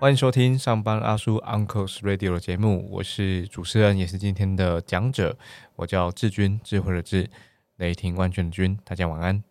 [0.00, 5.36] 欢迎收听上班阿叔 Uncle's Radio 的节目，我是主持人，也是今天的讲者，
[5.74, 7.28] 我叫志军，智慧的智，
[7.78, 9.42] 雷霆万钧的军，大家晚安。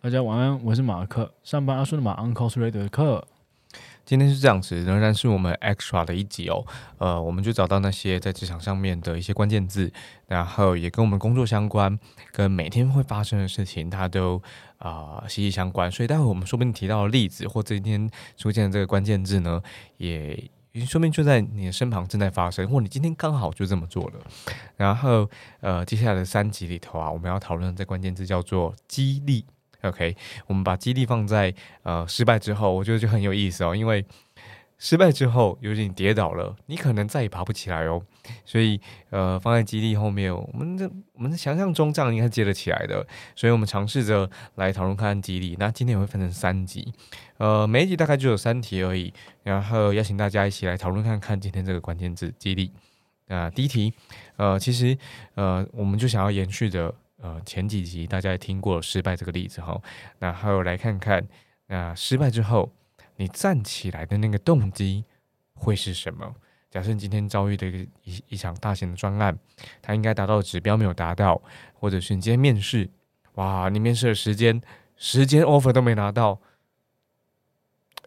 [0.00, 3.24] 大家晚安，我是马克，上班阿叔的马 Uncle's Radio 的课。
[4.08, 6.64] 今天是这样子，仍然是我们 extra 的一集哦。
[6.96, 9.92] 呃，我们就找到那些在职场上面的一些关键字，
[10.26, 11.98] 然后也跟我们工作相关，
[12.32, 14.42] 跟每天会发生的事情，它都
[14.78, 15.92] 啊息息相关。
[15.92, 19.60] 所以待会我们说不定提到的例子，或今天出现的这个关键字呢，
[19.98, 20.50] 也
[20.86, 24.14] 说明就在你的身旁正在发生，或你今天刚好就这么做了。
[24.78, 25.28] 然后
[25.60, 29.44] 呃，接下来的三集里头啊，我们要讨论这关键字叫做激励。
[29.82, 33.76] OK，我们把激励放在呃失败之后，我觉得就很有意思哦。
[33.76, 34.04] 因为
[34.76, 38.02] 失败之后，有点跌倒了，你可能再也爬不起来哦。
[38.44, 43.06] 所以呃，放在激励后面，我们的我们的想象中这样应该接得起来的。
[43.36, 45.56] 所以我们尝试着来讨论看看激励。
[45.60, 46.92] 那今天也会分成三集，
[47.36, 49.12] 呃，每一集大概就有三题而已。
[49.44, 52.72] 然后邀请大家一起来讨论看看今天这个关键字激励。
[53.28, 53.94] 那第一题，
[54.36, 54.98] 呃，其实
[55.34, 56.92] 呃，我们就想要延续着。
[57.20, 59.80] 呃，前几集大家也听过失败这个例子哈，
[60.18, 61.26] 然后来看看，
[61.66, 62.72] 那失败之后
[63.16, 65.04] 你站起来的那个动机
[65.54, 66.34] 会是什么？
[66.70, 69.36] 假设你今天遭遇的一个一一场大型的专案，
[69.82, 71.40] 它应该达到的指标没有达到，
[71.72, 72.88] 或者是你今天面试，
[73.34, 74.60] 哇，你面试的时间
[74.96, 76.40] 时间 offer 都没拿到。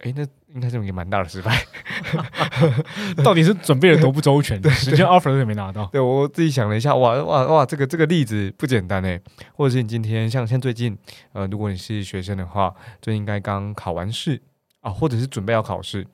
[0.02, 1.64] 哎，那应该是一个蛮大的失败。
[3.24, 5.86] 到底是准备的多不周全，时间 offer 都没拿到。
[5.86, 9.20] 对我自己想了一下，哇哇哇，这个这个例子不简单哎。
[9.54, 10.98] 或者是你今天像像最近，
[11.32, 14.42] 呃，如果你是学生的话，就应该刚考完试
[14.80, 16.06] 啊，或者是准备要考试，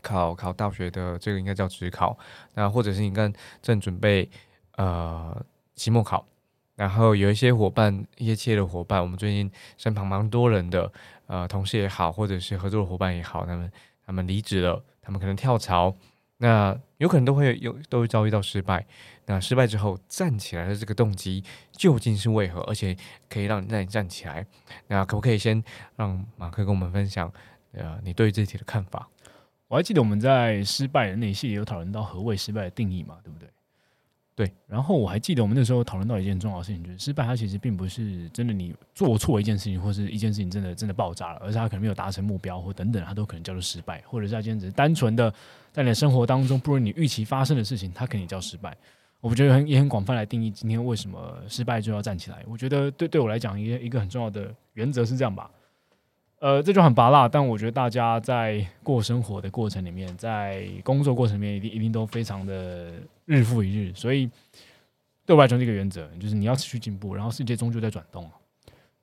[0.00, 2.16] 考考大学的这个应该叫职考。
[2.54, 4.30] 那或者是你刚正准备
[4.76, 5.36] 呃
[5.74, 6.24] 期末考，
[6.76, 10.92] 然后有一些伙伴，一些企业的伙伴，我们最近身旁蛮多人的。
[11.28, 13.70] 呃，同事也好，或者是合作伙伴也好，他们
[14.04, 15.94] 他们离职了，他们可能跳槽，
[16.38, 18.84] 那有可能都会有都会遭遇到失败。
[19.26, 22.60] 那失败之后站起来的这个动机究竟是为何？
[22.62, 22.96] 而且
[23.28, 24.44] 可以让你让你站起来，
[24.86, 25.62] 那可不可以先
[25.96, 27.30] 让马克跟我们分享
[27.72, 29.06] 呃你对这题的看法？
[29.68, 33.46] 我还记得我们在失败的那系列有讨论到何谓失败的定义嘛，对不对？
[34.38, 45.28] 对，然后我还记得我们那时候讨论到一件重要的事情，就是失败它其实并不是真的你做错一件事情，或是一件事情真的真的爆炸了，而是它可能没有达成目标或等等，它都可能叫做失败，或者是它今天只是单纯的
[45.72, 48.76] 在你的生活当中不如你预期发生的事情，它可能也叫失败。
[49.20, 52.44] 我觉得很也很广泛来定义今天为什么失败就要站起来。
[52.46, 55.50] 我觉得对对我来讲，一个一个很重要的原则是这样吧。
[56.38, 62.92] 呃，这就很拔辣，但我觉得大家在过生活的过程里面，在工作过程里面，一定一定都非常的
[63.28, 63.92] 日复一日。
[63.94, 64.28] 所以
[65.24, 68.28] 对我来讲，这个原则就是你要持续进步，然后世界终究在转动。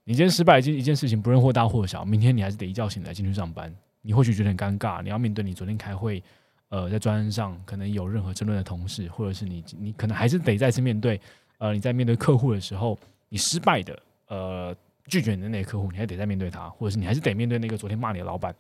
[0.03, 3.73] 你今天失败一件一件事情，不论或大或小，明天你还是得一觉醒来进去上班。
[4.01, 6.21] 你或许觉得很尴尬，你要面对你昨天开会，
[6.69, 11.21] 呃，在专案上可能有任何争论的同事，或者是你你可能还是得再次面对，
[11.59, 12.99] 呃，你在面对客户的时候，
[13.29, 14.75] 你失败的，呃。
[15.07, 18.55] 拒绝你的那个客户，你还得再面对他，或者是你还是得面对那个昨天骂你的老板。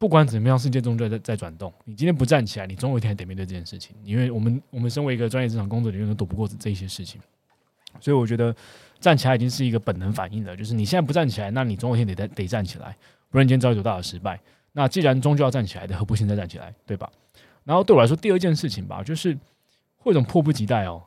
[0.00, 1.70] 不管怎么样，世界终究在在转动。
[1.84, 3.94] 你今天不站起来，你总有一天得面对这件事情。
[4.02, 7.20] 因为我们我们身为一个专业职场工作人员，都躲不过这一些事情。
[8.00, 8.56] 所以我觉得
[8.98, 10.56] 站起来已经是一个本能反应了。
[10.56, 12.96] 就是你现在不站起来，那你总有一天得得站起来，
[13.28, 14.40] 不然今天遭遇多大的失败。
[14.72, 17.12] 那既然终究要站起来的，何不现在站起来，对吧？
[17.64, 19.36] 然后对我来说，第二件事情吧，就是
[19.98, 21.02] 会有种迫不及待哦。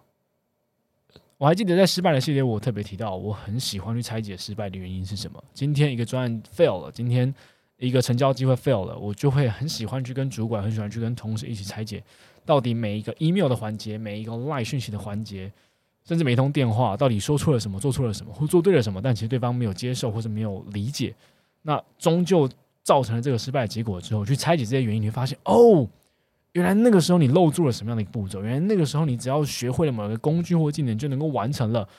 [1.39, 5.43] 我还记得在失败的系列，我特别提到，我很喜欢去拆解失败的原因是什么。
[5.51, 7.33] 今天一个专案 fail 了，今天
[7.77, 12.03] 一个成交机会 fail 了，我就会很喜欢去跟主管，很喜欢去跟同事一起拆解，
[12.45, 15.51] 到底每一个 email 的环节，每一个 line 讯息的环节，
[16.05, 21.13] 甚至每一通电话，到底说错了什么，做错了什么，或做对了什么，但其实对方没有接受或者没有理解，
[21.63, 22.49] 那终究
[22.83, 25.87] 造成了这个失败的结果之后，去拆解这些原因，你会发现，哦。
[26.53, 28.43] 原来那个时候你漏做了什么样的一个步骤？
[28.43, 31.89] 原来那个时候你只要学会了某个工具或技能就能够完成了，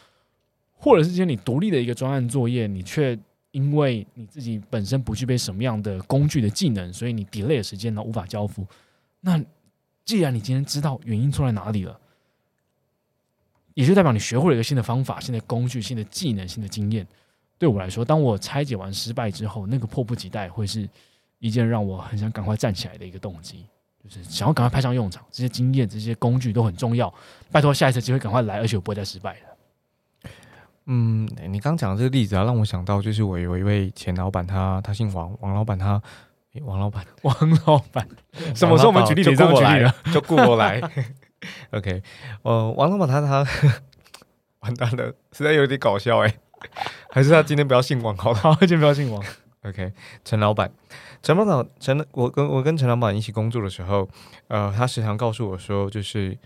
[0.77, 3.19] 或者是今天你独立的一个专案作业，你却
[3.55, 8.67] 因为你自己本身不具备什么样的工具的技能，所以你 delay 的时间呢无法交付。
[9.21, 9.41] 那
[10.05, 11.97] 既然你今天知道原因出在哪里了，
[13.75, 17.07] 也就代表你学会了一个新的方法、新的工具、新的技能、新的经验。
[17.57, 20.89] 对我来说，当我拆解完失败之后，那个迫不及待会是
[21.39, 23.65] 一件让我很想赶快站起来的一个动机。
[24.03, 27.13] 就是想要赶快派上用场，这些经验、这些工具都很重要。
[27.53, 29.54] 拜托，下一次机会赶快来，而且我不会再失败了。
[30.87, 36.03] 嗯，你刚讲的这个例子啊，让我想到，就是我有一位前老板，他他姓王，王老板他，
[36.63, 37.35] 王老板，王
[37.67, 38.07] 老板，
[38.55, 39.95] 什么时候我们举例子这样举例了？
[40.13, 40.81] 就过来。
[41.73, 42.03] OK，
[42.43, 43.47] 呃，王老板他他
[44.61, 46.35] 完蛋了，实在有点搞笑哎，
[47.11, 49.23] 还是他今天不要姓王好了，今天不要姓王。
[49.63, 49.93] OK，
[50.25, 50.71] 陈老板，
[51.23, 54.07] 陈老板，陈，我跟我跟陈老板一起工作的时候，
[54.49, 56.37] 呃，他时常告诉我说，就是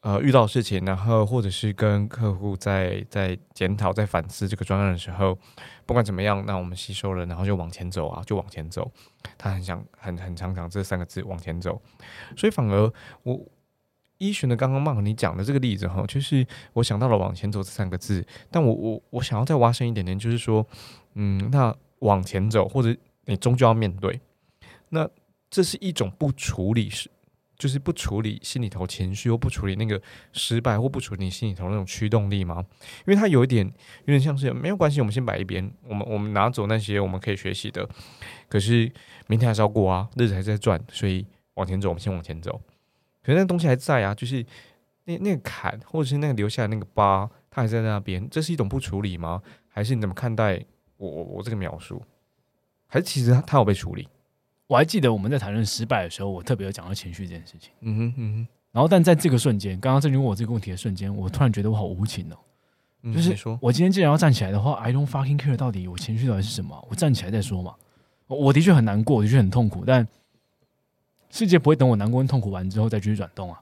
[0.00, 5.36] 呃遇到事情，然后或者是跟客户在在检讨、在反思这个专案的时候，
[5.86, 8.90] 不管怎么样，那我们吸收了，然后就往前走啊，就往前走。
[9.36, 11.80] 他很想很很常讲这三个字往前走，
[12.36, 12.92] 所以反而
[13.22, 13.40] 我
[14.18, 20.66] 依循的刚刚曼你讲的这个例子哈，就是我想到了往前走这三个字，但我我我想要再挖深一点点，就是说，
[21.14, 21.74] 嗯，那。
[22.00, 22.96] 往前走，或者
[23.26, 24.18] 你终究要面对，
[24.88, 25.06] 那
[25.50, 27.10] 这是一种不处理是，
[27.60, 30.00] 就是不处理心里头情绪，或不处理那个
[30.32, 32.64] 失败，或不处理你心里头那种驱动力吗？
[33.06, 37.86] 因为它有一点，有点像是没有关系，我们先摆一边，我们我们拿走那些我们可以学习的，
[38.48, 38.90] 可是
[39.26, 42.58] 明天还是要过啊，日子还在转，所以往前走，我们先往前走。
[43.22, 44.42] 可是那东西还在啊，就是
[45.04, 49.42] 那那个坎，或者是那个留下来那个疤，它还在那边，这是一种不处理吗？
[49.68, 50.64] 还是你怎么看待？
[50.96, 52.02] 我我我这个描述，
[52.86, 54.08] 还是其实它它有被处理。
[54.70, 57.72] 我还记得我们在谈论失败的时候，我特别有讲到情绪这件事情。
[57.80, 58.46] 嗯哼嗯哼。
[58.70, 62.38] 然后，但在这个瞬间，刚刚郑军问我这个问题的瞬间，我突然觉得我好无情哦。
[63.12, 67.74] 就是我今天既然要站起来的话，I don't fucking care 到底我情绪到底是什么，我站起来再说嘛。
[68.28, 70.06] 我的确很难过，我的确很痛苦，但
[71.30, 73.58] 世界不会等我难过跟痛苦完之后再继续转动啊。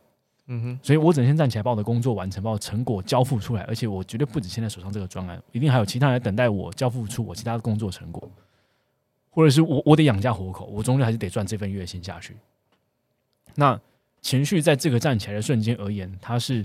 [0.49, 8.31] 嗯哼，所以我整天站起来把我的工作完成，把我成果交付出来，而且我绝对不止现在手上这个专案，一定还有其他人等待我交付出我其他的工作成果，
[9.31, 12.37] 或者是我我得养家活口，我终究还是得赚这份月薪下去。
[13.55, 13.81] 那
[14.21, 16.65] 情绪在这个站起来的瞬间而言，它是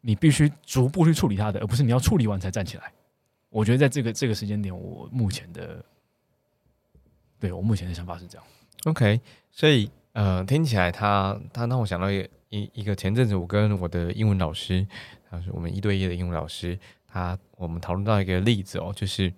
[0.00, 2.92] 你必须逐步去处理它的，而不是你要处理完才站起来。
[3.50, 5.84] 我觉得在这个这个时间点，我目前的，
[7.38, 8.46] 对我目前的想法是这样。
[8.84, 12.28] OK，所以呃，听起来他他让我想到一个。
[12.54, 14.86] 一一个前阵子，我跟我的英文老师，
[15.30, 16.78] 他是我们一对一的英文老师，
[17.08, 19.32] 他我们讨论到一个例子哦，就是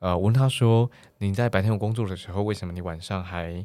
[0.00, 3.64] 呃，我问他说，你在白天有工作的时候，为什么你晚上还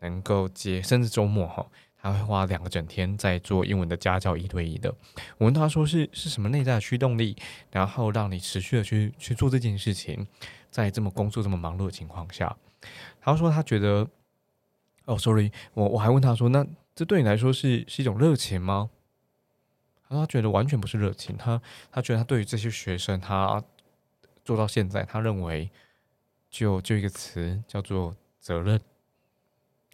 [0.00, 1.66] 能够接，甚至周末哈，
[2.00, 4.92] 他会花两个整天在做英文的家教一对一的。
[5.38, 7.36] 我问他说，是是什么内在的驱动力，
[7.70, 10.26] 然后让你持续的去去做这件事情，
[10.70, 12.56] 在这么工作这么忙碌的情况下，
[13.20, 14.08] 他说他觉得，
[15.04, 16.66] 哦，sorry，我我还问他说，那。
[16.94, 18.90] 这对你来说是是一种热情吗？
[20.06, 21.58] 他他觉得完全不是热情，他
[21.90, 23.64] 他觉得他对于这些学生，他
[24.44, 25.70] 做到现在，他认为
[26.50, 28.80] 就就一个词叫做责任。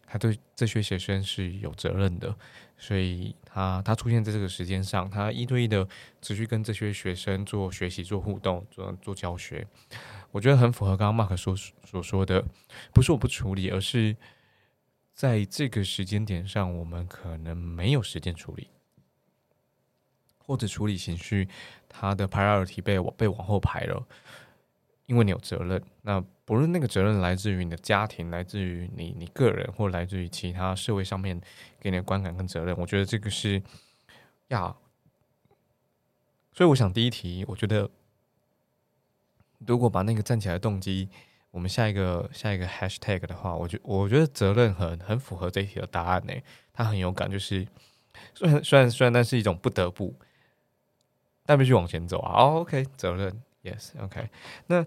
[0.05, 2.35] 他对这些学生是有责任的，
[2.77, 5.87] 所以他他出现在这个时间上，他一对一的
[6.21, 9.67] 持续跟这些学生做学习、做互动、做做教学。
[10.31, 12.43] 我觉得很符合刚刚 Mark 所所说的，
[12.93, 14.15] 不是我不处理，而是。
[15.11, 18.69] 在这个时间点上，我们可能没有时间处理，
[20.49, 21.47] 或者处理情绪，
[21.87, 24.03] 他的 priority 被被往后排了，
[25.05, 25.79] 因为你有责任。
[26.01, 31.39] 那不论那个责任来自于你的家庭，来自于你你个人，或来自于其他社会上面
[31.79, 33.61] 给你的观感跟责任，我觉得这个是
[34.47, 34.75] 呀。
[36.51, 37.87] 所以我想第一题，我觉得
[39.59, 41.09] 如果把那个站起来的动机。
[41.51, 46.33] 我们下一个下一个 hashtag 的话，我觉我觉得责任很很符合这一题的答案呢。
[46.71, 47.67] 他很有感，就是
[48.35, 50.13] 虽然虽然虽然，但是一种不得不，
[51.49, 52.43] 但必须往前走啊。
[52.43, 54.29] 哦，OK，责任，Yes，OK。
[54.67, 54.85] 那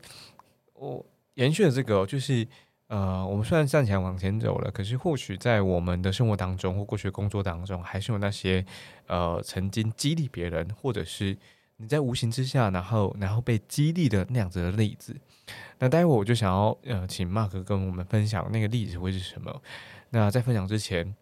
[0.75, 2.47] 我延续的这个，就是
[2.87, 8.65] 呃，我们虽然站起来往前走了，可是或许在我们的生活当中或过去工作当中，还是有那些
[9.09, 11.37] 呃曾经激励别人，或者是
[11.79, 15.17] 你在无形之下，然后然后被激励的那样子的例子。
[15.81, 19.61] 那待会我就想要呃，请 Mark 跟我们分享那个例子会是什么。
[20.11, 21.13] 那在分享之前，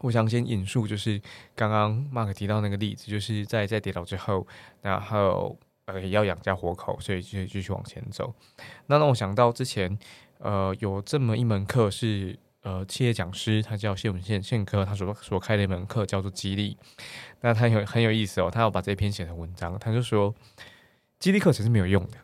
[0.00, 1.20] 我想先引述，就是
[1.54, 4.46] 刚刚 Mark 提到那个例子，就是在在跌倒之后，
[4.82, 8.34] 然后呃要养家活口，所以就继续往前走。
[8.86, 9.98] 那让我想到之前
[10.38, 16.76] 呃有这么一门课是呃企业讲师，他叫谢文宪宪科，他所所开的一门课叫做激励。
[17.40, 20.34] 那他有很有意思哦，他要把这篇写成文章，他就说
[21.18, 22.18] 激励课程是没有用的。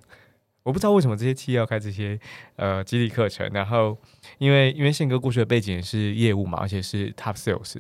[0.63, 2.19] 我不知道为什么这些企业要开这些
[2.57, 3.97] 呃激励课程，然后
[4.39, 7.77] 因为因为宪哥过去的背景是业务嘛，而且是 top sales，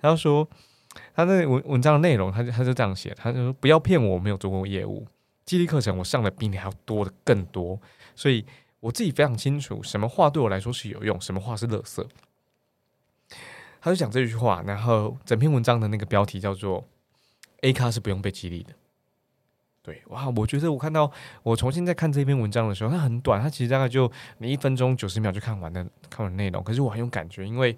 [0.00, 0.48] 他就说
[1.14, 5.06] 他那文文章的内容，他就他就这样写，他就说不要骗我，我没有做过业务，
[5.44, 7.80] 激励课程我上的比你还要多的更多，
[8.14, 8.44] 所以
[8.80, 12.06] 我自己非常清楚什么话对我来说是有用，什么话是垃圾。
[13.80, 16.88] 他就讲这句话，然后整篇文章的那个标题叫做
[17.62, 18.72] A 咖是不用被激励的。
[19.82, 20.28] 对，哇！
[20.36, 21.10] 我觉得我看到
[21.42, 26.62] 我重新在看这篇文章的时候，它很短，它其实大概就你一分钟九十秒就看完的看完内容。
[26.62, 27.76] 可是我很有感觉，因为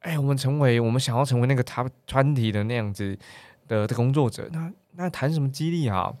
[0.00, 3.18] 哎，我们成为我们想要成为那个他团体的那样子
[3.66, 6.14] 的的工作者，那那谈什么激励啊？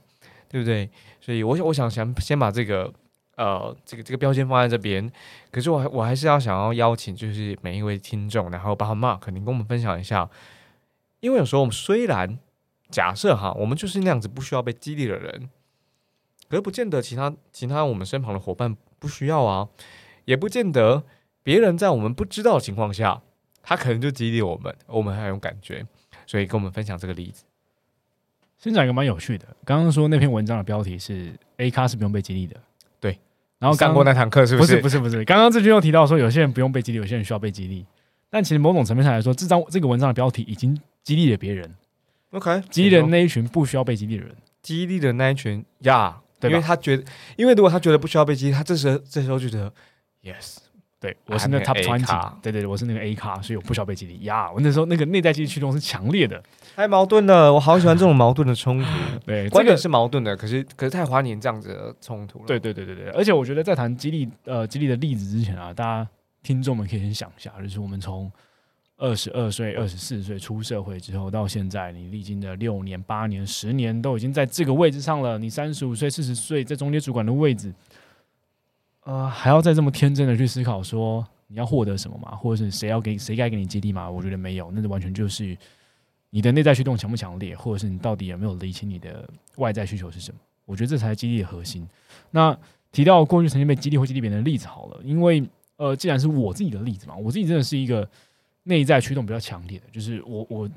[0.48, 0.88] 对不对？
[1.20, 2.92] 所以，我我想想先把这个
[3.36, 5.10] 呃这个这个标签放在这边。
[5.50, 10.28] 可是，我我还是要想要邀请，就是每一位听众，然后包括 Mark，你跟我们分享一下。
[11.20, 12.38] 因为有时候我们虽然
[12.90, 15.48] 假设哈，我们就是那样子不需要被激励的人，
[16.48, 19.68] 可是不见得其他其他我们身旁的伙伴不需要啊，
[20.24, 21.04] 也不见得
[21.42, 23.22] 别人在我们不知道的情况下，
[23.62, 25.86] 他可能就激励我们，我们还有感觉。
[26.26, 27.44] 所以跟我们分享这个例子。
[28.58, 32.56] 先讲一个蛮有趣的，刚刚说那篇文章的标题是 A 咖是不用被激励的，
[32.98, 33.18] 对。
[33.58, 34.80] 然后上过那堂课是不是？
[34.80, 35.24] 不是不是不是。
[35.24, 37.86] 刚刚这句又提到说，有些人不用被激励，有些人需要被激励。
[38.28, 41.72] 但其实某种层面上来说，这张这个文章的标题已经激励了别人。
[42.32, 47.04] OK，激励的那一群不需要被激励的人，激励的那一群呀，因为他觉得，
[47.36, 49.72] 因为如果他觉得不需要被激励，他这时候这时候就觉得
[50.22, 50.58] ，Yes。
[50.98, 54.50] 对，我是那 top twenty，对对对，我是那个 A 卡，所以我不需要被激励呀。
[54.50, 56.42] 我那时候那个内在激励驱动是强烈的，
[56.74, 57.52] 太矛盾了。
[57.52, 58.88] 我好喜欢这种矛盾的冲突。
[59.26, 62.46] 对，这个是矛盾的，可是可是太华年这样子的冲突了。
[62.46, 66.08] 对对对对对，而且我觉得在谈激励呃激励的例子之前啊，大家
[66.42, 68.32] 听众们可以先想一下，就是我们从
[68.98, 75.38] 二十二岁、二十四岁出社会之后到现在，你历经的六年、八年、十年，都已经在这个位置上了。
[75.38, 77.74] 你三十五岁、四十岁在中间主管的位置。
[79.04, 82.34] 呃，还要再这么天真的去思考说你要获得什么吗？
[82.34, 84.10] 或者是谁要给谁该给你激励吗？
[84.10, 85.56] 我觉得没有，那就完全就是
[86.30, 90.38] 你的内在驱动强不强烈，或者是你到底有没有理清你的外在需求是什么？
[90.64, 91.86] 我觉得这才是激励的核心。
[92.30, 92.56] 那
[92.90, 98.08] 提到过去曾经被激励或激励别人的例子好了，因为呃，既然是我自己的例子嘛，我自己真的是一个
[98.66, 100.70] 内在驱动比较强烈的，就是我我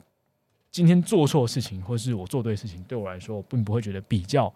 [0.71, 4.53] 今天做错事情，或是我做对事情，对我来说，我并不会觉得比较。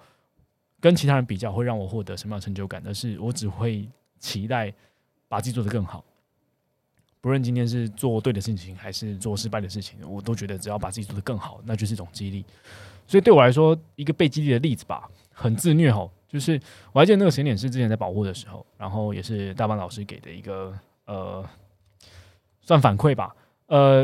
[0.79, 2.81] 跟其他人比较会让我获得什么样的成就感？
[2.83, 3.87] 但是我只会
[4.19, 4.73] 期待
[5.29, 6.03] 把自己做得更好。
[7.21, 12.43] 不论今天是做对的事情还是做失败的事情，我都觉得只要把自己做得更好，那就是一种激励。
[13.07, 16.11] 所以对我来说，一个被激励的例子吧，很自虐吼。
[16.27, 16.59] 就是
[16.91, 21.49] 我还记得那个时间点是之前在保护的时候，然后也是大班老师给的一个呃
[22.63, 23.35] 算反馈吧。
[23.67, 24.03] 呃，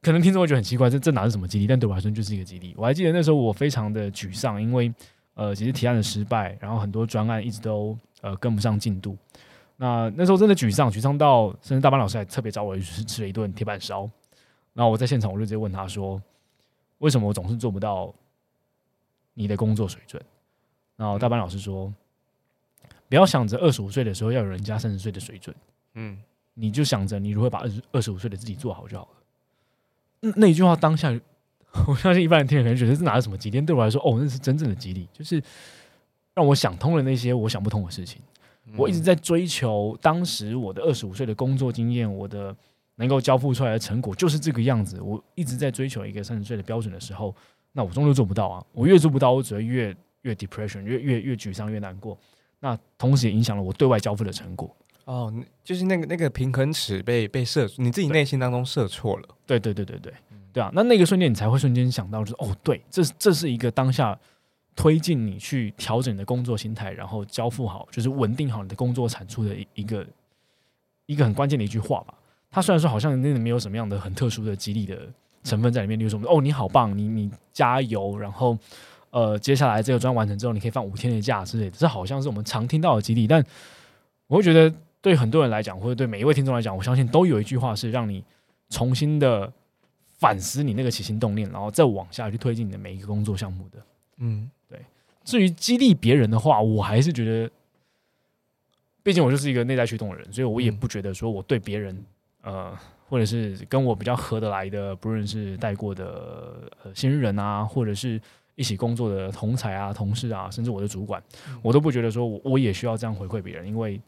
[0.00, 1.66] 可能听众会觉得很奇怪，这这哪是什么激励？
[1.66, 2.72] 但对我来说就是一个激励。
[2.76, 4.94] 我还记得那时候我非常的沮丧，因为。
[5.36, 9.16] 呃，其实提案的失败，然后很多专案一直都呃跟不上进度。
[9.76, 14.08] 那那时候真的沮丧，沮丧到甚至大班老师还特别找我去吃了一顿铁板烧。
[14.74, 16.22] 然后我在现场，我就直接问他说
[16.98, 18.14] ：“为什么我总是做不到
[19.32, 20.22] 你的工作水准？”
[20.94, 21.92] 然后大班老师说
[23.10, 25.56] ：“不要想着二十五岁的时候要有人家三十岁的水准，
[25.94, 26.16] 嗯，
[26.54, 29.10] 你就想着你如何把二十二十五岁的自己做好就好了。”
[30.20, 31.12] 那，那一句话当下。
[31.88, 33.60] 我相信一般人听了可能觉得这哪是什么激励？
[33.60, 35.42] 对我来说，哦，那是真正的激励，就是
[36.32, 38.22] 让我想通了那些我想不通的事情。
[38.76, 42.54] 我一直在追求当时我的二十五岁的工作经验，我的
[42.94, 45.00] 能够交付出来的成果就是这个样子。
[45.00, 47.34] 我一直在追求一个三十岁的标准的时候，
[47.72, 48.64] 那我终究做不到啊！
[48.70, 49.92] 我越做不到，我只会越
[50.22, 52.16] 越 depression，越越越沮丧，越难过。
[52.60, 54.72] 那同时也影响了我对外交付的成果。
[55.04, 55.32] 哦，
[55.62, 59.28] 就是那个那个平衡尺被被设，你自己内心当中设错了。
[59.46, 60.12] 对对对对对。
[60.52, 64.16] 对啊，那那个瞬间你才会瞬间想到，就是哦，对，这这是一个当下
[64.76, 70.06] 推进你去调整你的工作心态，然后交付好，就是稳定好你的工作产出的一一个
[71.06, 72.14] 一个很关键的一句话吧。
[72.52, 74.96] 他虽然说好像那没有什么样的很特殊的激励的
[75.42, 78.56] 成分在里面，例如说哦你好棒，你你加油，然后
[79.10, 83.26] 呃接下来这个专完成之后你可以放五天的假之类的，这好像是我们常听到的激励。
[83.26, 83.44] 但
[84.28, 84.72] 我会觉得
[85.04, 88.24] 对很多人来讲，或者对每一位听众来讲，我相信都有一句话是让你
[88.70, 89.52] 重新的。
[90.16, 93.78] 反思你那个起心动念，然后再往下去推进你的每一个工作项目的。
[94.18, 94.78] 嗯，对。
[95.24, 97.50] 至于激励别人的话，我还是觉得，
[99.02, 102.02] 毕竟我就是一个内在驱动的人，所以我也不觉得说我对别人，
[102.42, 102.72] 呃，
[103.08, 108.18] 或者是跟我比较合得来的，不论是带过的呃新人啊，或者是
[108.54, 111.22] 一起工作的同才啊、同事啊，甚至我的主管，
[111.60, 114.00] 我都不觉得说我我也需要这样回馈别人，因为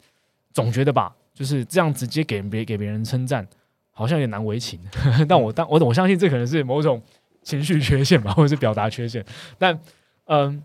[0.57, 3.47] 总觉得吧，就是这样直接给别给别人称赞。
[3.91, 4.79] 好像有点难为情，
[5.29, 6.99] 但我当我我相信这可能是某种
[7.43, 9.23] 情绪缺陷吧， 或者是表达缺陷。
[9.57, 9.79] 但
[10.25, 10.63] 嗯，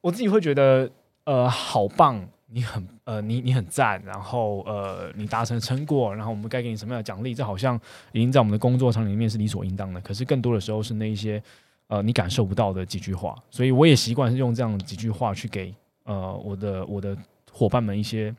[0.00, 0.88] 我自己会觉得
[1.24, 7.34] 呃，好棒，你很呃，你你很赞，然后呃，你达成成果，然后我们该给你什么样的奖励？
[7.34, 7.80] 这好像
[8.12, 10.00] 已经在我们的工作场里面是理所应当的。
[10.00, 11.42] 可是更多的时候是那一些
[11.86, 13.36] 呃，你感受不到的几句话。
[13.52, 15.72] 所以我也习惯是用这样几句话去给
[16.02, 17.16] 呃我的我的
[17.56, 18.34] 伙伴们一些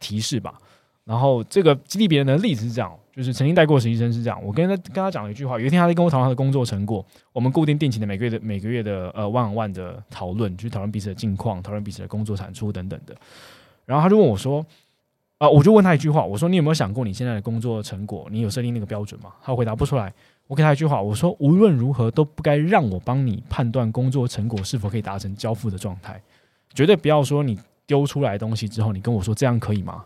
[0.00, 0.54] 提示吧。
[1.04, 4.42] 然后这个激励别人的例子是这样，就是曾经带过实习生是这样。
[4.44, 13.14] 我跟他跟他讲了一句话，有一天他在跟我讨论他的工作成果，我们固定定期的每个月的每个月的呃万万的讨论，去讨论彼此的近况，讨论彼此的工作产出等等的。
[13.84, 14.66] 然后他就问我说
[15.38, 18.26] ：“啊，我就问他一句话，我说你有没有想过你现在的工作成果？
[18.32, 19.32] 你有设定那个标准吗？
[19.44, 20.12] 他回答不出来。
[20.48, 26.20] 我给他一句话，我说无论如何都不该让我帮你判断工作成果是否可以达成交付的状态，
[26.74, 27.56] 绝对不要说你
[27.86, 30.04] 丢出来东西之后，你跟我说这样可以吗？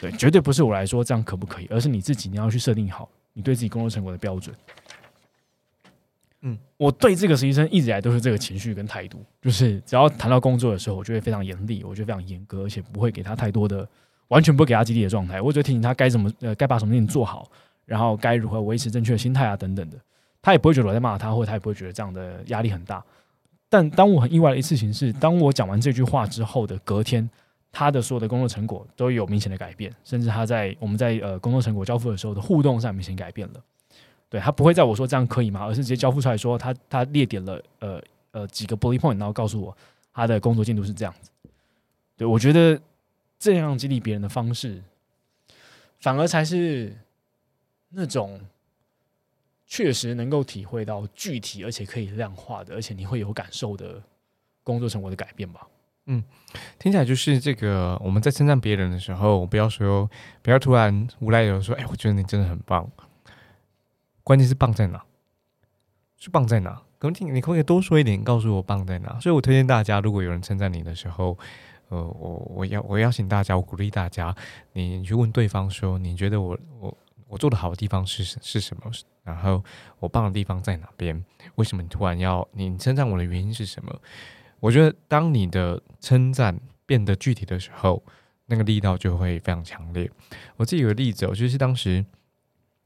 [0.00, 4.54] 对，绝对不是我来说这样可不可以，而是你自己你要去设定好你对自己工作成果的标准。
[6.42, 13.88] 嗯，我对这个实习生一直以来都是这个情绪跟态度，就是只要谈到工作的时候，我就会非常严厉，我觉得非常严格，而且不会给他太多的，
[14.28, 15.40] 完全不会给他激励的状态。
[15.40, 17.50] 我只会提醒他该怎么呃该把什么事情做好。
[17.84, 19.96] 然后该如何维持正确的心态啊，等等的，
[20.42, 23.02] 他也不会觉得我在骂他，或者他也不会觉得这样的压力很大。
[23.68, 27.28] 但当我很意外的一事情是，当我讲完这句话之后的隔天，
[27.70, 33.62] 他的所有的工作成果都有明显的改变，甚至他在我们在呃工作成果交付的时候的互动上明显改变了。
[34.28, 39.76] 对他不会在我说这样可以吗，而是直接交付出来说他他列点了呃呃几个 bullet point，然后告诉我
[40.12, 41.30] 他的工作进度是这样子。
[42.16, 42.80] 对我觉得
[43.38, 44.82] 这样激励别人的方式，
[46.00, 46.96] 反而才是。
[47.90, 48.38] 那种
[49.68, 54.02] 确实能够体会到具体而且可以量化的，而且你会有感受的
[54.64, 55.68] 工作成果的改变吧？
[56.06, 56.24] 嗯，
[56.78, 58.00] 听起来就是这个。
[58.02, 60.10] 我们在称赞别人的时候，不要说，
[60.40, 62.90] 不要突然无赖的说：“哎，我觉得你真的很棒。”
[64.24, 65.04] 关键是棒在哪？
[66.16, 66.82] 是棒在哪？
[66.98, 69.20] 可听你可不可以多说一点，告诉我棒在哪？
[69.20, 71.38] 所以我推荐大家，如果有人称赞你的时候，
[71.90, 74.34] 呃，我我要我邀请大家，我鼓励大家，
[74.72, 76.96] 你去问对方说：“你觉得我我？”
[77.28, 78.90] 我做的好的地方是是什么？
[79.22, 79.62] 然后
[79.98, 81.22] 我棒的地方在哪边？
[81.56, 83.94] 为什么你突然要你称赞我的原因是什么？
[84.60, 88.02] 我觉得当你的称赞变得具体的时候，
[88.46, 90.10] 那个力道就会非常强烈。
[90.56, 92.04] 我自己有个例子，我就是当时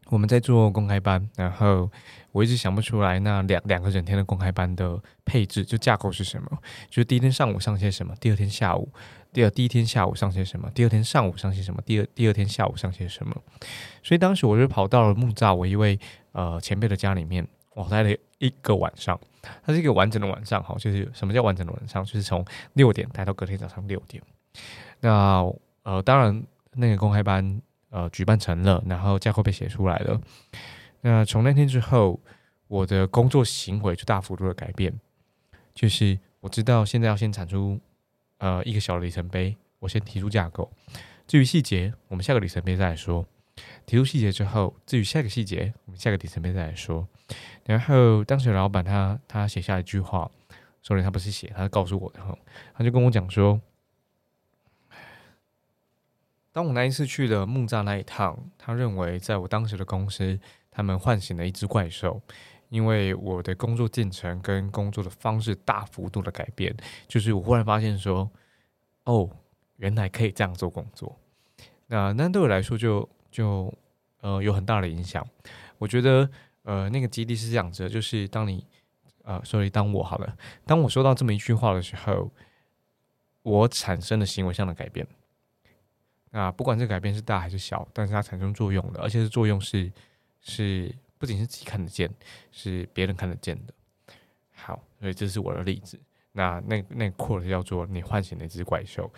[0.06, 1.88] 我们在做公开班，然后
[2.32, 6.58] 我一直想不出来那两两个整天的公开班的配置，就架构是什么？
[6.90, 8.92] 就是第一天上午上些什么，第二天下午。
[9.32, 10.70] 第二第一天下午上些什么？
[10.74, 11.80] 第二天上午上些什么？
[11.86, 13.34] 第二第二天下午上些什么？
[14.02, 15.98] 所以当时我就跑到了木栅我一位
[16.32, 19.18] 呃前辈的家里面，我待了一个晚上。
[19.64, 22.04] 它是一个完整的晚上，哈，就是什么叫完整的晚上？
[22.04, 24.22] 就是从六点待到隔天早上六点。
[25.00, 25.42] 那
[25.82, 30.20] 呃，当然那个公开班呃举办成了，然后架构被写出来了。
[31.00, 32.20] 那从那天之后，
[32.68, 34.92] 我的工作行为就大幅度的改变，
[35.74, 37.80] 就是我知道现在要先产出。
[38.42, 40.68] 呃，一个小的里程碑，我先提出架构。
[41.28, 43.24] 至于细节，我们下个里程碑再来说。
[43.86, 47.06] 提出细节之后，至于下个细节，我们下个里程碑再来说。
[47.64, 50.28] 然后当时老板他他写下一句话，
[50.82, 52.36] 所以他不是写，他是告诉我的哈。
[52.74, 53.60] 他就跟我讲说，
[56.50, 62.20] 当我那一次去了木栅那一趟，他认为在我当时的公司，他们唤醒了一只怪兽。
[62.72, 66.74] 因为我的工作进程跟工作的方式大幅度的改变，
[67.06, 68.30] 就是我忽然发现说，
[69.04, 69.28] 哦，
[69.76, 71.14] 原来可以这样做工作。
[71.88, 73.70] 那那对我来说就就
[74.22, 75.22] 呃有很大的影响。
[75.76, 76.26] 我觉得
[76.62, 78.66] 呃那个基地是这样子，就是当你
[79.24, 82.30] 呃所以当我好了，当我说到这么一句话的时候，
[83.42, 85.06] 我产生的行为上的改变。
[86.30, 89.92] 那不管这改变是大还是小，但是它产生作用了，而且是作用是
[90.40, 90.90] 是。
[91.22, 92.12] 不仅是自己看得见，
[92.50, 93.72] 是别人看得见的。
[94.50, 95.96] 好，所以这是我的例子。
[96.32, 99.08] 那那那个 quote 叫做“你唤醒了一只怪兽”，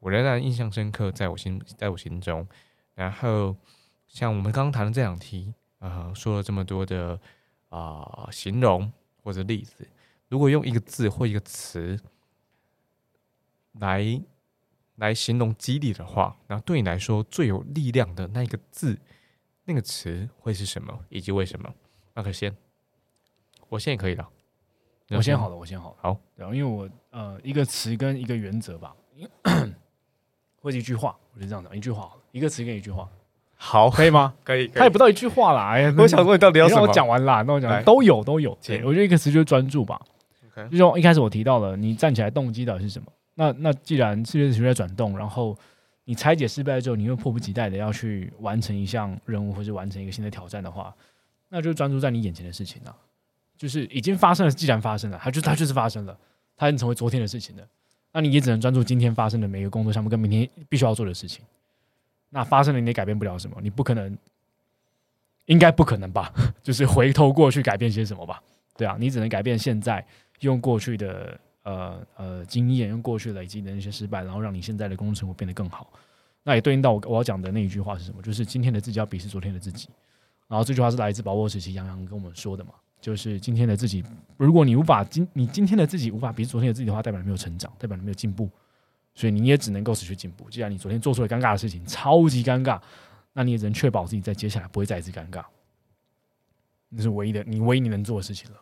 [0.00, 2.48] 我仍然印象深刻，在我心，在我心中。
[2.94, 3.54] 然后，
[4.08, 7.20] 像我们刚刚谈的这两题，呃，说了这么多的
[7.68, 8.90] 啊形容
[9.22, 9.86] 或者例子，
[10.30, 12.00] 如果用一个字或一个词
[13.72, 14.18] 来
[14.94, 18.98] 来形容激励的话，那对你来说最有力量的那个字。
[19.70, 21.72] 那个词会是什么，以及为什么？
[22.12, 22.52] 那可先，
[23.68, 24.28] 我先也可以了。
[25.10, 25.96] 我先好了，我先好了。
[26.00, 28.92] 好，然后因为我呃，一个词跟一个原则吧，
[30.60, 33.08] 或者一句话，我就这样讲，一句话好了，一个词跟一句话，
[33.54, 34.34] 好，可以吗？
[34.42, 35.68] 可以，他也不到一句话啦。
[35.68, 36.82] 哎呀，我想说你到底要什么？
[36.82, 38.58] 我讲完啦，那我讲都有都有。
[38.60, 40.00] 对，我觉得一个词就是专注吧。
[40.68, 43.06] 就像一开始我提到了，你站起来动机到底是什么？
[43.36, 45.56] 那那既然世界持续在转动，然后。
[46.04, 50.92] 你拆解失败了之后，你又迫不及待的要去完成一项任务，或是完成一个新的挑战的话，
[51.48, 52.96] 那就专注在你眼前的事情啊。
[53.56, 56.18] 就是已经发生了，既然发生了，它就它就是发生了，
[56.56, 57.62] 它已经成为昨天的事情了。
[58.12, 61.44] 那你也只能专注今天发生的每一个工作项目跟明天必须要做的事情。
[62.30, 64.16] 那发生了你也改变不了什么，你不可能，
[65.44, 66.32] 应该不可能吧？
[66.62, 68.42] 就是回头过去改变些什么吧？
[68.76, 70.04] 对啊，你只能改变现在，
[70.40, 71.38] 用过去的。
[71.62, 75.92] 呃呃，经验用过去累积的那些失败，然后让你现在的工作成果变得更好。
[76.42, 78.22] 那也对应到我我要讲的那一句话是什么？
[78.22, 79.88] 就是今天的自己要鄙视昨天的自己。
[80.48, 82.72] 然后这句话是来自宝沃时期杨洋跟我们说的嘛？
[83.00, 84.04] 就是今天的自己，
[84.36, 88.50] 如果你无法今你今天的自己无法比昨天的自己的话，代表你没有成长，代表你没有进步。
[89.14, 90.48] 所以你也只能够持续进步。
[90.48, 92.80] 既然你昨天做出了尴尬的事情，超级尴尬，
[93.32, 95.44] 那你也只能确保自己在接下来不会再一次尴尬。
[96.88, 98.56] 那是唯一的，你唯一你能做的事情了。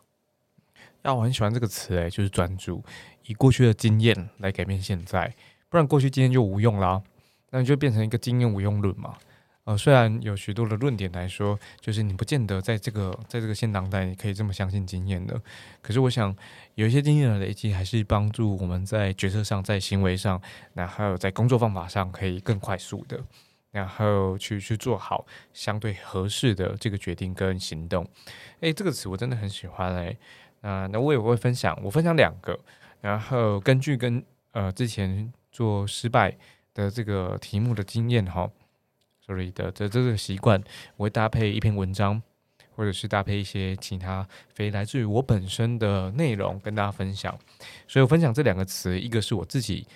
[1.03, 2.83] 啊，我很喜欢这个词诶，就是专注，
[3.27, 5.33] 以过去的经验来改变现在，
[5.69, 7.03] 不然过去经验就无用啦，
[7.51, 9.17] 那你就变成一个经验无用论嘛。
[9.65, 15.39] 呃，虽然有许多的论点来说，就是你不见得在这个在这个现当代你可以这么相信经验的，
[15.83, 16.35] 可是我想
[16.75, 20.41] 有一些经验的累积，还是帮助我们在决策上、在行为上，
[20.73, 23.23] 然后在工作方法上可以更快速的，
[23.71, 28.09] 然后去去做好相对合适的这个决定跟行动。
[28.61, 30.17] 诶，这个词我真的很喜欢诶。
[30.61, 32.59] 啊，那我也会分享，我分享两个，
[33.01, 36.37] 然后根据跟呃之前做失败
[36.75, 38.51] 的这个题目的经验哈。
[39.21, 40.59] 所以的这这个习惯，
[40.97, 42.23] 我会搭配一篇文章，
[42.75, 47.39] 或者是搭配一些其他非来自于我本身的内容跟大家分享。
[47.87, 49.87] 所以我分享这两个词，一个是我自己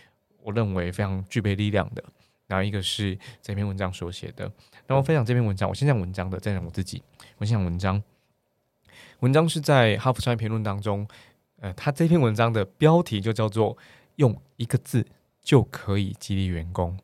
[0.42, 2.04] 我认为非常具备力量的，
[2.46, 4.52] 然后一个是这篇文章所写的。
[4.86, 7.02] 那我分享这篇文章，我先讲文章的，再讲我自己。
[7.38, 8.02] 我先讲文章，
[9.20, 11.06] 文章是在《哈佛商业评论》当中，
[11.60, 13.76] 呃，他这篇文章的标题就叫做
[14.16, 15.06] “用一个字
[15.40, 16.98] 就可以激励员工”。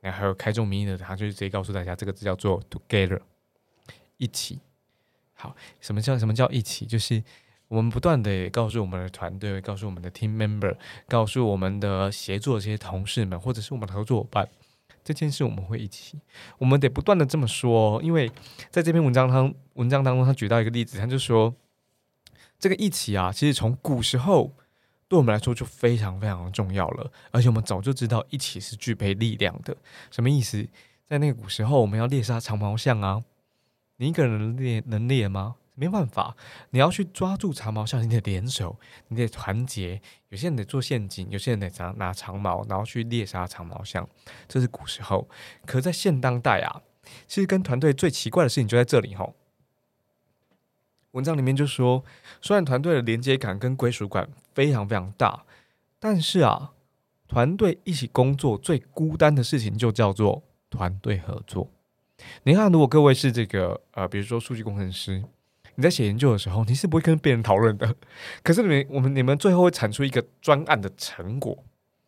[0.00, 3.20] 然后开宗明义的，他就直接告诉大家，这个字叫做 “together”，
[4.16, 4.60] 一起。
[5.34, 6.86] 好，什么叫什么叫一起？
[6.86, 7.22] 就是
[7.66, 10.76] 我们不断的告诉我们的团队，告诉我们的 team member，
[11.08, 14.48] 告诉我们的协作这些同事们，或者是我们的合作伙伴，
[15.08, 16.20] 这件事我们会一起。
[16.58, 18.30] 我们得不断的这么说，因为
[18.68, 21.54] 在这篇文章当文章当中，他举到一个例子，他就说，
[22.58, 24.52] 这个一起啊，其实从古时候。
[25.10, 29.74] 对我们来说就非常非常重要了，而且我们早就知道一起是具备力量的。
[30.10, 30.68] 什么意思？
[31.06, 33.24] 在那个古时候，我们要猎杀长毛象啊，
[33.96, 35.56] 你一个人猎能猎吗？
[35.78, 36.36] 没办法，
[36.70, 40.02] 你要去抓住长毛象，你得联手，你得团结。
[40.30, 44.08] 有些人得做陷阱，有些人得拿拿长矛，然后去猎杀长毛象。
[44.48, 45.28] 这是古时候，
[45.64, 46.82] 可在现当代啊，
[47.28, 49.36] 其实跟团队最奇怪的事情就在这里吼。
[51.12, 52.04] 文章里面就说，
[52.42, 55.44] 虽然团队的连接感跟归属感非常非常大，
[56.00, 56.72] 但是啊，
[57.28, 61.70] 团队一起工作最孤单的事情就叫做团队合作。
[62.42, 65.24] 你看，如果各位是这个呃，比如说数据工程师，
[65.78, 67.94] 你在写研究的时候，你是不会跟别人讨论的。
[68.42, 71.56] 可是你们我们你们最后会产出一个专案的成果，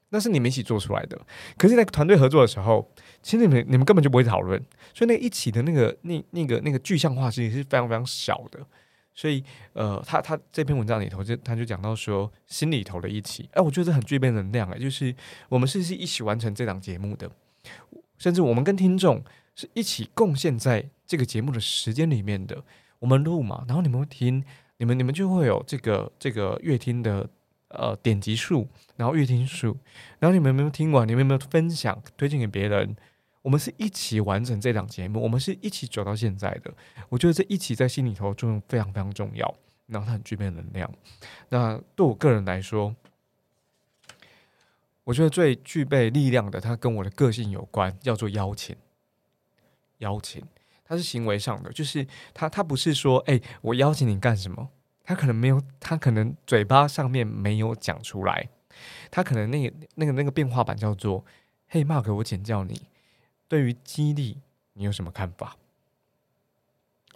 [0.08, 1.16] 那是你们一起做出来的。
[1.56, 4.60] 可是，在团队合作的时候，其实你们你们根本就不会讨论，
[4.92, 8.58] 所以那一起的那个那那个那个具象化其实是非常非常小的。
[9.14, 15.14] 所以，呃，他他这篇文章里头就他就讲到说，心里头的一起，哎，我觉得很具备能量哎，就是
[15.48, 17.30] 我们是是一起完成这档节目的，
[18.18, 19.22] 甚至我们跟听众
[19.54, 22.64] 是一起贡献在这个节目的时间里面的。
[23.00, 24.44] 我们录嘛，然后你们会听，
[24.76, 27.28] 你们你们就会有这个这个乐听的
[27.68, 29.76] 呃点击数，然后乐听数，
[30.20, 31.08] 然后你们有没有听完？
[31.08, 32.96] 你们有没有分享推荐给别人？
[33.42, 36.72] 我们是一起完成这档节目，我们是一起走到现在的。
[37.08, 39.54] 我觉得这一起在心里头作用非常非常重要，
[39.86, 40.92] 然后它很具备能量。
[41.48, 42.94] 那对我个人来说，
[45.04, 48.76] 我觉得最具备力量的，它跟我的个性有关，叫做邀请。
[50.00, 50.42] 邀请，
[50.90, 54.70] 它是行为上的，就是他他不是说，哎，我邀请你干什么？
[55.04, 58.48] 他可能没有，他可能嘴巴上面没有讲出来，
[59.08, 61.24] 他可能那个那个那个变化版叫做，
[61.68, 62.82] 嘿，Mark，我请教你。
[63.46, 64.38] 对于激励，
[64.72, 65.56] 你有什么看法？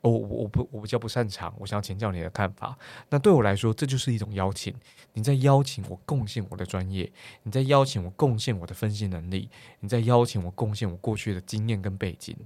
[0.02, 2.78] 我我我不我比较不擅长，我想要请教你的看法。
[3.10, 4.72] 那对我来说，这就是一种邀请。
[5.14, 7.10] 你在邀请我贡献我的专业，
[7.42, 12.37] 你在邀请我贡献我的分析能力，你在邀请我贡献我过去的经验跟背景。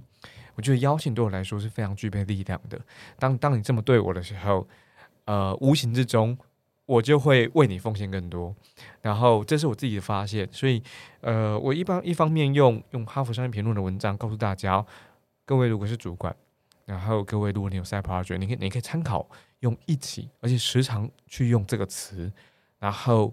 [0.59, 2.77] 我觉得邀请对我来说是非常具备力量的。
[3.17, 4.67] 当当你这么对我的时候，
[5.23, 6.37] 呃，无形之中。
[6.89, 8.55] 我就会为你奉献更多，
[8.99, 10.81] 然后这是我自己的发现，所以，
[11.21, 14.83] 呃，我一般一方面用用哈佛商业评论的文章告诉大家，
[15.45, 16.35] 各位如果是主管，
[16.85, 22.33] 然后各位如果你有 side project，你可以你可以参考用一起，而且时常去用这个词，
[22.79, 23.31] 然后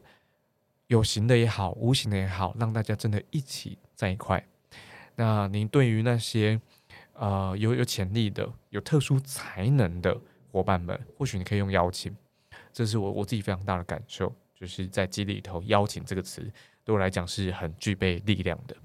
[0.89, 4.47] 有形的也好，无形的也好，让大家真的一起在一块。
[5.15, 6.61] 那您对于那些
[7.19, 10.17] 呃有有潜力的、有特殊才能的
[10.51, 12.15] 伙伴们，或许你可以用邀请。
[12.73, 16.43] 这是我我自己非常大的感受，就是在激励里头，邀请这个词
[16.85, 18.77] 对我来讲是很具备力量的。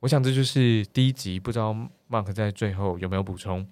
[0.00, 1.72] 我想这就是第一集，不知道
[2.08, 3.66] Mark 在最后有没有补充？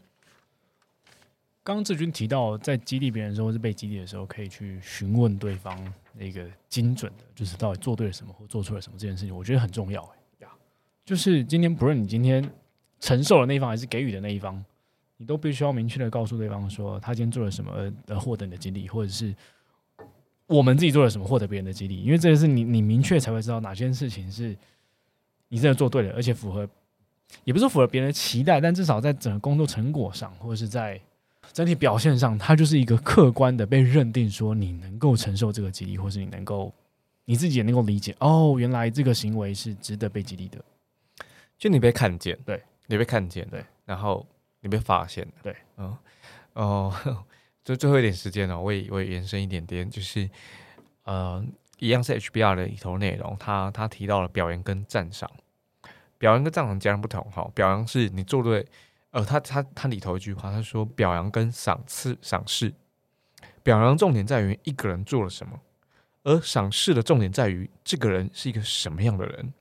[1.64, 5.76] 刚刚志军提到，在激励别人的时候，是被激励的时候，可以去询问对方
[6.14, 10.02] 那个精准的，就是到底做对了什么或做出了什么这件事情，我觉得很重要。
[10.38, 10.48] 呀，
[11.04, 12.42] 就是今天不论你今天
[13.00, 14.64] 承受的那一方，还是给予的那一方。
[15.16, 19.34] 你都必须要明确的告诉对方说，他今天做了什么而获得你的激励，或者是
[20.46, 24.56] 我们自己做了什么获得别人的激励，因为这个是你你明确才会知道哪件事情是
[25.48, 26.68] 你真的做对了，而且符合，
[27.42, 31.00] 也不是符合别人的期待，但至少在整个工作成果上，或者是在
[31.52, 36.72] 整体表现上，它就是一个客观的被认定说你能够承受这个激励，或是你能够
[37.24, 40.58] 你自己也能够理解哦，原来这个行为是值得被激励的，
[41.58, 44.26] 就你被看见，对，你被看见，对，然后
[44.60, 45.96] 你被发现，对，嗯，
[46.54, 46.92] 哦。
[47.64, 50.26] 就最后一点时间呢，我也我也延伸一点点，就是
[51.02, 51.44] 呃，
[51.80, 55.30] 一样是 HBR 的里头内容，他他提到了表扬跟赞赏，
[56.16, 57.46] 表扬跟赞赏截然不同哈。
[57.54, 58.66] 表扬是你做对，
[59.10, 62.72] 呃，他他他里头一句话，他说表扬跟赏赐赏识，
[63.62, 65.60] 表扬重点在于一个人做了什么，
[66.22, 69.52] 而赏识的重点在于这个人是一个什么样的人。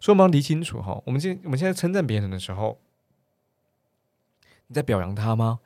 [0.00, 2.80] 所以我们要理清楚哈，我们现我们现在称赞别人的时候，
[4.66, 5.60] 你在表扬他吗？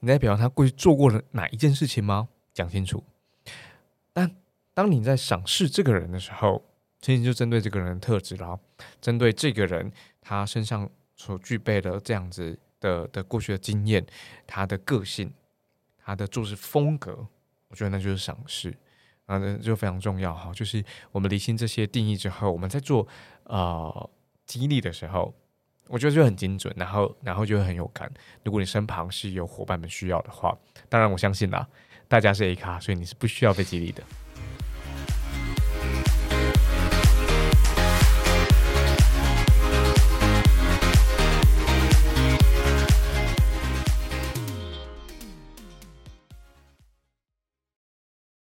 [0.00, 2.28] 你在表扬他过去做过的哪一件事情吗？
[2.52, 3.04] 讲清楚。
[4.12, 4.36] 但
[4.74, 6.64] 当你在赏识这个人的时候，
[7.00, 8.58] 其实就针对这个人的特质了，
[9.00, 14.04] 针对这个人他身上所具备的这样子的的过去的经验，
[14.46, 15.32] 他的个性，
[16.04, 17.26] 他的做事风格，
[17.68, 18.76] 我觉得那就是赏识
[19.26, 20.52] 啊，就非常重要哈。
[20.54, 23.06] 就是我们理清这些定义之后，我们在做
[23.44, 24.10] 呃
[24.46, 25.34] 激励的时候。
[25.88, 28.10] 我觉得就很精准，然后然后就会很有感。
[28.44, 30.56] 如果你身旁是有伙伴们需要的话，
[30.88, 31.68] 当然我相信啦，
[32.08, 34.02] 大家是 A 咖，所以你是不需要被激励的。